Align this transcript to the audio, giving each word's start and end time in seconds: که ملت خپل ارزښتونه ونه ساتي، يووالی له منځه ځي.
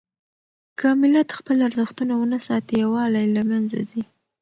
که 0.79 0.87
ملت 1.01 1.29
خپل 1.39 1.57
ارزښتونه 1.67 2.13
ونه 2.17 2.39
ساتي، 2.47 2.73
يووالی 2.83 3.25
له 3.35 3.41
منځه 3.51 3.79
ځي. 3.89 4.03